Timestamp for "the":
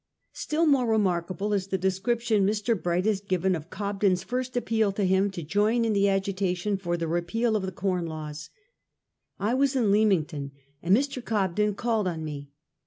1.67-1.77, 5.93-6.09, 6.97-7.07, 7.67-7.71